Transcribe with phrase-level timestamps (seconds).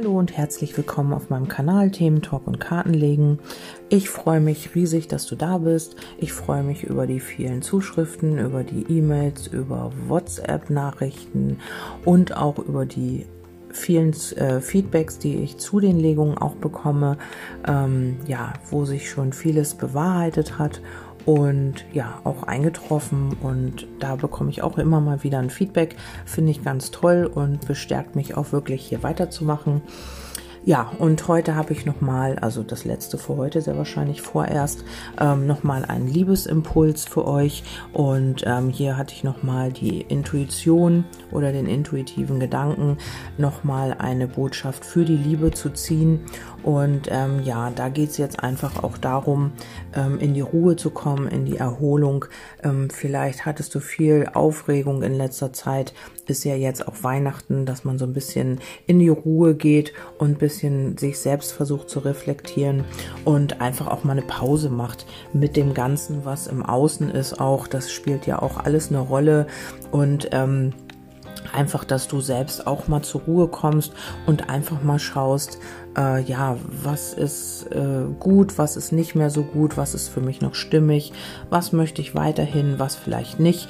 [0.00, 3.38] Hallo und herzlich willkommen auf meinem Kanal Themen Talk und Kartenlegen.
[3.90, 5.94] Ich freue mich riesig, dass du da bist.
[6.16, 11.58] Ich freue mich über die vielen Zuschriften, über die E-Mails, über WhatsApp-Nachrichten
[12.06, 13.26] und auch über die
[13.68, 17.18] vielen äh, Feedbacks, die ich zu den Legungen auch bekomme,
[17.68, 20.80] ähm, ja, wo sich schon vieles bewahrheitet hat
[21.26, 26.50] und ja, auch eingetroffen und da bekomme ich auch immer mal wieder ein Feedback, finde
[26.50, 29.82] ich ganz toll und bestärkt mich auch wirklich hier weiterzumachen.
[30.62, 34.84] Ja, und heute habe ich nochmal, also das letzte für heute sehr wahrscheinlich vorerst,
[35.18, 37.62] ähm, nochmal einen Liebesimpuls für euch.
[37.94, 42.98] Und ähm, hier hatte ich nochmal die Intuition oder den intuitiven Gedanken,
[43.38, 46.20] nochmal eine Botschaft für die Liebe zu ziehen.
[46.62, 49.52] Und ähm, ja, da geht es jetzt einfach auch darum,
[49.94, 52.26] ähm, in die Ruhe zu kommen, in die Erholung.
[52.62, 55.94] Ähm, vielleicht hattest du viel Aufregung in letzter Zeit.
[56.26, 60.30] Ist ja jetzt auch Weihnachten, dass man so ein bisschen in die Ruhe geht und
[60.32, 62.84] ein bisschen sich selbst versucht zu reflektieren
[63.24, 67.40] und einfach auch mal eine Pause macht mit dem Ganzen, was im Außen ist.
[67.40, 69.46] Auch das spielt ja auch alles eine Rolle
[69.90, 70.72] und ähm,
[71.52, 73.92] einfach, dass du selbst auch mal zur Ruhe kommst
[74.26, 75.58] und einfach mal schaust,
[75.96, 80.20] äh, ja, was ist äh, gut, was ist nicht mehr so gut, was ist für
[80.20, 81.12] mich noch stimmig,
[81.48, 83.68] was möchte ich weiterhin, was vielleicht nicht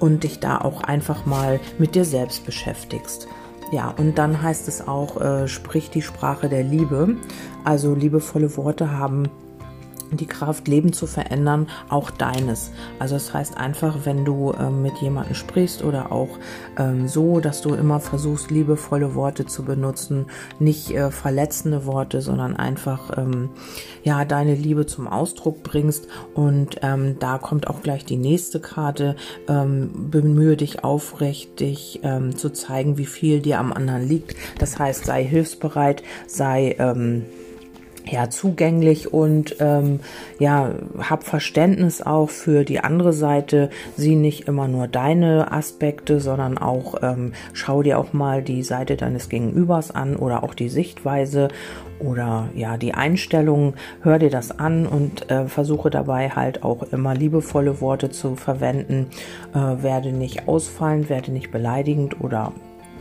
[0.00, 3.28] und dich da auch einfach mal mit dir selbst beschäftigst.
[3.72, 7.16] Ja, und dann heißt es auch, äh, sprich die Sprache der Liebe.
[7.64, 9.30] Also liebevolle Worte haben
[10.16, 12.72] die Kraft, Leben zu verändern, auch deines.
[12.98, 16.38] Also das heißt einfach, wenn du ähm, mit jemandem sprichst oder auch
[16.78, 20.26] ähm, so, dass du immer versuchst, liebevolle Worte zu benutzen,
[20.58, 23.50] nicht äh, verletzende Worte, sondern einfach ähm,
[24.04, 26.08] ja deine Liebe zum Ausdruck bringst.
[26.34, 29.16] Und ähm, da kommt auch gleich die nächste Karte.
[29.48, 34.36] Ähm, bemühe dich aufrichtig ähm, zu zeigen, wie viel dir am anderen liegt.
[34.58, 36.76] Das heißt, sei hilfsbereit, sei
[38.10, 40.00] ja zugänglich und ähm,
[40.38, 43.70] ja hab Verständnis auch für die andere Seite.
[43.96, 48.96] Sieh nicht immer nur deine Aspekte sondern auch ähm, schau dir auch mal die Seite
[48.96, 51.48] deines Gegenübers an oder auch die Sichtweise
[51.98, 53.74] oder ja die Einstellung.
[54.02, 59.06] Hör dir das an und äh, versuche dabei halt auch immer liebevolle Worte zu verwenden.
[59.54, 62.52] Äh, werde nicht ausfallend werde nicht beleidigend oder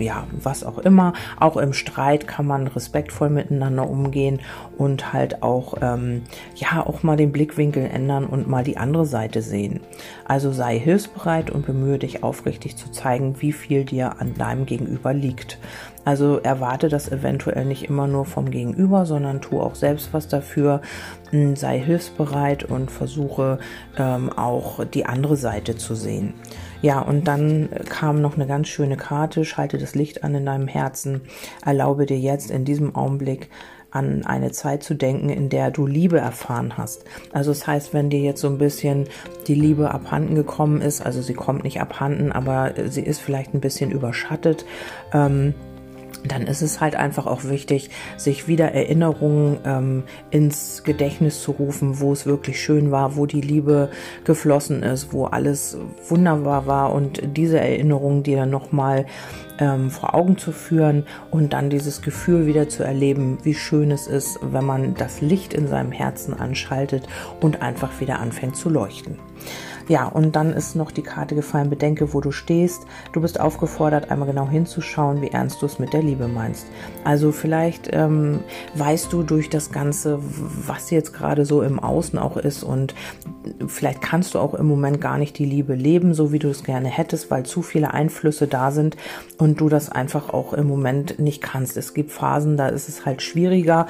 [0.00, 1.12] ja, was auch immer.
[1.38, 4.40] Auch im Streit kann man respektvoll miteinander umgehen
[4.76, 6.22] und halt auch, ähm,
[6.54, 9.80] ja, auch mal den Blickwinkel ändern und mal die andere Seite sehen.
[10.24, 15.12] Also sei hilfsbereit und bemühe dich aufrichtig zu zeigen, wie viel dir an deinem Gegenüber
[15.12, 15.58] liegt.
[16.04, 20.80] Also erwarte das eventuell nicht immer nur vom Gegenüber, sondern tu auch selbst was dafür.
[21.30, 23.58] Hm, sei hilfsbereit und versuche
[23.98, 26.34] ähm, auch die andere Seite zu sehen.
[26.82, 30.68] Ja, und dann kam noch eine ganz schöne Karte, schalte das Licht an in deinem
[30.68, 31.22] Herzen,
[31.64, 33.50] erlaube dir jetzt in diesem Augenblick
[33.90, 37.04] an eine Zeit zu denken, in der du Liebe erfahren hast.
[37.32, 39.08] Also das heißt, wenn dir jetzt so ein bisschen
[39.46, 43.60] die Liebe abhanden gekommen ist, also sie kommt nicht abhanden, aber sie ist vielleicht ein
[43.60, 44.64] bisschen überschattet,
[45.12, 45.54] ähm,
[46.24, 52.00] dann ist es halt einfach auch wichtig, sich wieder Erinnerungen ähm, ins Gedächtnis zu rufen,
[52.00, 53.90] wo es wirklich schön war, wo die Liebe
[54.24, 59.06] geflossen ist, wo alles wunderbar war und diese Erinnerungen dir dann nochmal
[59.58, 64.06] ähm, vor Augen zu führen und dann dieses Gefühl wieder zu erleben, wie schön es
[64.06, 67.06] ist, wenn man das Licht in seinem Herzen anschaltet
[67.40, 69.18] und einfach wieder anfängt zu leuchten.
[69.90, 72.86] Ja, und dann ist noch die Karte gefallen, bedenke, wo du stehst.
[73.12, 76.68] Du bist aufgefordert, einmal genau hinzuschauen, wie ernst du es mit der Liebe meinst.
[77.02, 78.38] Also vielleicht ähm,
[78.76, 82.94] weißt du durch das Ganze, was jetzt gerade so im Außen auch ist und
[83.66, 86.62] vielleicht kannst du auch im Moment gar nicht die Liebe leben, so wie du es
[86.62, 88.96] gerne hättest, weil zu viele Einflüsse da sind
[89.38, 91.76] und du das einfach auch im Moment nicht kannst.
[91.76, 93.88] Es gibt Phasen, da ist es halt schwieriger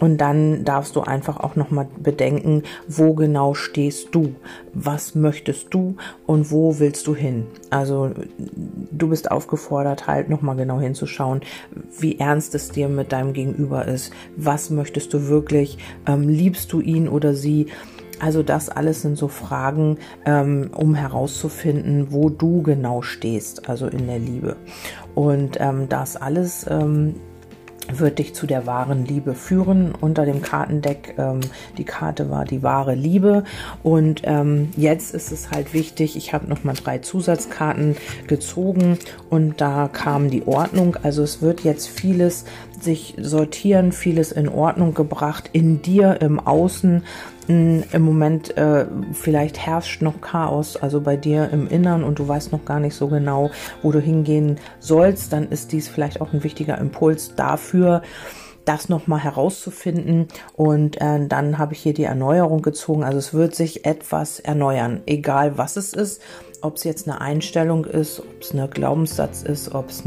[0.00, 4.34] und dann darfst du einfach auch nochmal bedenken, wo genau stehst du?
[4.72, 5.96] Was möchtest du
[6.26, 7.46] und wo willst du hin?
[7.68, 8.10] Also
[8.90, 11.42] du bist aufgefordert, halt nochmal genau hinzuschauen,
[11.98, 14.12] wie ernst es dir mit deinem Gegenüber ist.
[14.36, 15.78] Was möchtest du wirklich?
[16.06, 17.66] Ähm, liebst du ihn oder sie?
[18.20, 24.06] Also das alles sind so Fragen, ähm, um herauszufinden, wo du genau stehst, also in
[24.06, 24.56] der Liebe.
[25.14, 27.14] Und ähm, das alles ähm,
[27.98, 29.92] wird dich zu der wahren Liebe führen.
[30.00, 31.40] Unter dem Kartendeck, ähm,
[31.78, 33.44] die Karte war die wahre Liebe.
[33.82, 37.96] Und ähm, jetzt ist es halt wichtig, ich habe nochmal drei Zusatzkarten
[38.26, 38.98] gezogen
[39.28, 40.96] und da kam die Ordnung.
[41.02, 42.44] Also es wird jetzt vieles
[42.82, 47.02] sich sortieren, vieles in Ordnung gebracht in dir, im Außen.
[47.48, 52.52] Im Moment äh, vielleicht herrscht noch Chaos, also bei dir im Innern und du weißt
[52.52, 53.50] noch gar nicht so genau,
[53.82, 58.02] wo du hingehen sollst, dann ist dies vielleicht auch ein wichtiger Impuls dafür,
[58.64, 60.28] das nochmal herauszufinden.
[60.54, 63.02] Und äh, dann habe ich hier die Erneuerung gezogen.
[63.02, 66.22] Also es wird sich etwas erneuern, egal was es ist
[66.62, 70.04] ob es jetzt eine Einstellung ist, ob es ein Glaubenssatz ist, ob es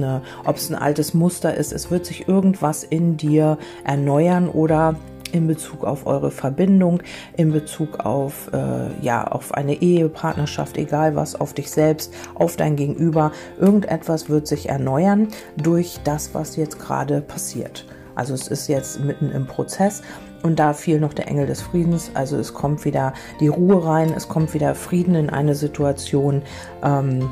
[0.56, 4.96] es ein altes Muster ist, es wird sich irgendwas in dir erneuern oder
[5.32, 7.02] in Bezug auf eure Verbindung,
[7.36, 12.56] in Bezug auf äh, ja auf eine Ehe, Partnerschaft, egal was, auf dich selbst, auf
[12.56, 13.32] dein Gegenüber.
[13.60, 17.86] Irgendetwas wird sich erneuern durch das, was jetzt gerade passiert.
[18.16, 20.02] Also es ist jetzt mitten im Prozess
[20.44, 22.12] und da fiel noch der Engel des Friedens.
[22.14, 26.42] Also es kommt wieder die Ruhe rein, es kommt wieder Frieden in eine Situation.
[26.84, 27.30] Ähm,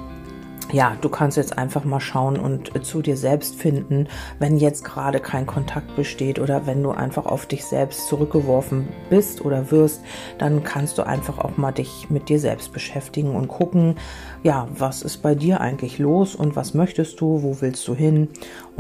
[0.72, 4.07] ja, du kannst jetzt einfach mal schauen und zu dir selbst finden,
[4.39, 9.44] wenn jetzt gerade kein Kontakt besteht oder wenn du einfach auf dich selbst zurückgeworfen bist
[9.44, 10.01] oder wirst,
[10.38, 13.95] dann kannst du einfach auch mal dich mit dir selbst beschäftigen und gucken,
[14.44, 18.30] ja, was ist bei dir eigentlich los und was möchtest du, wo willst du hin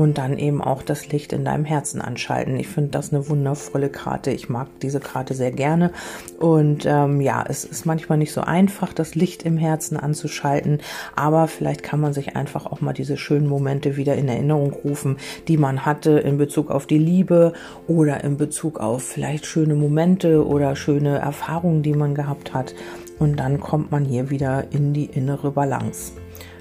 [0.01, 2.57] und dann eben auch das Licht in deinem Herzen anschalten.
[2.57, 4.31] Ich finde das eine wundervolle Karte.
[4.31, 5.91] Ich mag diese Karte sehr gerne
[6.39, 10.79] und ähm, ja, es ist manchmal nicht so einfach, das Licht im Herzen anzuschalten,
[11.15, 15.17] aber vielleicht kann man sich einfach auch mal diese schönen Momente wieder in Erinnerung rufen,
[15.47, 17.53] die man hatte in Bezug auf die Liebe
[17.87, 22.73] oder in Bezug auf vielleicht schöne Momente oder schöne Erfahrungen, die man gehabt hat.
[23.19, 26.13] Und dann kommt man hier wieder in die innere Balance.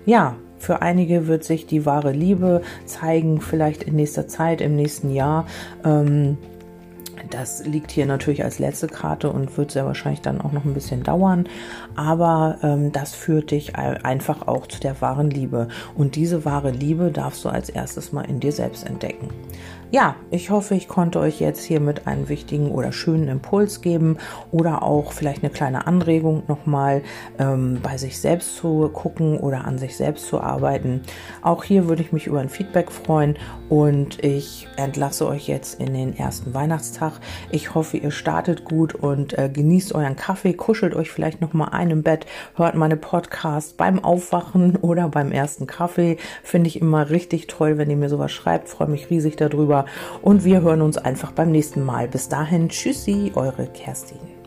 [0.05, 5.11] Ja, für einige wird sich die wahre Liebe zeigen, vielleicht in nächster Zeit, im nächsten
[5.11, 5.47] Jahr.
[5.85, 6.37] Ähm,
[7.31, 10.75] das liegt hier natürlich als letzte Karte und wird sehr wahrscheinlich dann auch noch ein
[10.75, 11.49] bisschen dauern.
[11.97, 15.69] Aber ähm, das führt dich einfach auch zu der wahren Liebe.
[15.97, 19.29] Und diese wahre Liebe darfst du als erstes mal in dir selbst entdecken.
[19.93, 24.19] Ja, ich hoffe, ich konnte euch jetzt hier mit einem wichtigen oder schönen Impuls geben
[24.53, 27.03] oder auch vielleicht eine kleine Anregung nochmal
[27.41, 31.03] ähm, bei sich selbst zu gucken oder an sich selbst zu arbeiten.
[31.43, 33.37] Auch hier würde ich mich über ein Feedback freuen
[33.69, 37.20] und ich entlasse euch jetzt in den ersten Weihnachtstag.
[37.51, 41.91] Ich hoffe, ihr startet gut und äh, genießt euren Kaffee, kuschelt euch vielleicht nochmal ein
[41.91, 42.27] im Bett,
[42.57, 46.17] hört meine Podcasts beim Aufwachen oder beim ersten Kaffee.
[46.43, 48.69] Finde ich immer richtig toll, wenn ihr mir sowas schreibt.
[48.69, 49.87] Freue mich riesig darüber
[50.23, 52.09] und wir hören uns einfach beim nächsten Mal.
[52.09, 54.40] Bis dahin, tschüssi, eure Kerstin.